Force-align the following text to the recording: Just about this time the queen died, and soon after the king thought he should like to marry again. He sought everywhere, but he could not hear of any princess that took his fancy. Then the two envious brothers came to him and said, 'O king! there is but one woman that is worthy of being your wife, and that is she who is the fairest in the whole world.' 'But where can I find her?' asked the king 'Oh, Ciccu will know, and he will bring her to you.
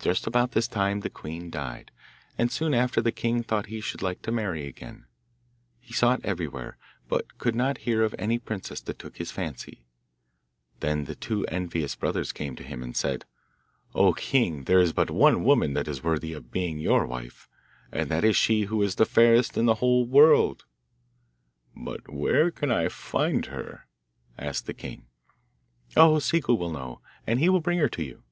Just 0.00 0.26
about 0.26 0.50
this 0.50 0.66
time 0.66 1.02
the 1.02 1.08
queen 1.08 1.48
died, 1.48 1.92
and 2.36 2.50
soon 2.50 2.74
after 2.74 3.00
the 3.00 3.12
king 3.12 3.44
thought 3.44 3.66
he 3.66 3.80
should 3.80 4.02
like 4.02 4.20
to 4.22 4.32
marry 4.32 4.66
again. 4.66 5.06
He 5.78 5.92
sought 5.94 6.18
everywhere, 6.24 6.76
but 7.06 7.26
he 7.30 7.38
could 7.38 7.54
not 7.54 7.78
hear 7.86 8.02
of 8.02 8.12
any 8.18 8.40
princess 8.40 8.80
that 8.80 8.98
took 8.98 9.18
his 9.18 9.30
fancy. 9.30 9.86
Then 10.80 11.04
the 11.04 11.14
two 11.14 11.46
envious 11.46 11.94
brothers 11.94 12.32
came 12.32 12.56
to 12.56 12.64
him 12.64 12.82
and 12.82 12.96
said, 12.96 13.24
'O 13.94 14.14
king! 14.14 14.64
there 14.64 14.80
is 14.80 14.92
but 14.92 15.12
one 15.12 15.44
woman 15.44 15.74
that 15.74 15.86
is 15.86 16.02
worthy 16.02 16.32
of 16.32 16.50
being 16.50 16.80
your 16.80 17.06
wife, 17.06 17.48
and 17.92 18.08
that 18.10 18.24
is 18.24 18.34
she 18.34 18.62
who 18.62 18.82
is 18.82 18.96
the 18.96 19.06
fairest 19.06 19.56
in 19.56 19.66
the 19.66 19.76
whole 19.76 20.04
world.' 20.04 20.64
'But 21.76 22.12
where 22.12 22.50
can 22.50 22.72
I 22.72 22.88
find 22.88 23.46
her?' 23.46 23.86
asked 24.36 24.66
the 24.66 24.74
king 24.74 25.06
'Oh, 25.96 26.18
Ciccu 26.18 26.52
will 26.52 26.72
know, 26.72 27.00
and 27.28 27.38
he 27.38 27.48
will 27.48 27.60
bring 27.60 27.78
her 27.78 27.88
to 27.90 28.02
you. 28.02 28.24